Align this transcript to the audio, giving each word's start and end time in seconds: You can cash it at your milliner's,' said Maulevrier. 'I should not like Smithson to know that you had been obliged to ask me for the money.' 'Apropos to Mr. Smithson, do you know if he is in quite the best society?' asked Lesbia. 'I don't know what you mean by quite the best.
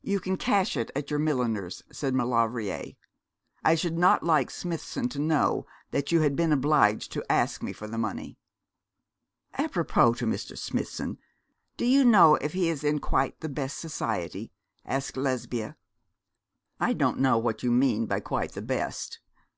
You 0.00 0.18
can 0.18 0.38
cash 0.38 0.78
it 0.78 0.90
at 0.96 1.10
your 1.10 1.18
milliner's,' 1.18 1.82
said 1.92 2.14
Maulevrier. 2.14 2.92
'I 3.66 3.74
should 3.74 3.98
not 3.98 4.22
like 4.22 4.50
Smithson 4.50 5.10
to 5.10 5.18
know 5.18 5.66
that 5.90 6.10
you 6.10 6.22
had 6.22 6.34
been 6.34 6.52
obliged 6.52 7.12
to 7.12 7.24
ask 7.30 7.62
me 7.62 7.74
for 7.74 7.86
the 7.86 7.98
money.' 7.98 8.38
'Apropos 9.58 10.14
to 10.14 10.26
Mr. 10.26 10.56
Smithson, 10.56 11.18
do 11.76 11.84
you 11.84 12.02
know 12.02 12.36
if 12.36 12.54
he 12.54 12.70
is 12.70 12.82
in 12.82 12.98
quite 12.98 13.38
the 13.40 13.48
best 13.50 13.78
society?' 13.78 14.50
asked 14.86 15.18
Lesbia. 15.18 15.76
'I 16.80 16.94
don't 16.94 17.18
know 17.18 17.36
what 17.36 17.62
you 17.62 17.70
mean 17.70 18.06
by 18.06 18.20
quite 18.20 18.52
the 18.52 18.62
best. 18.62 19.20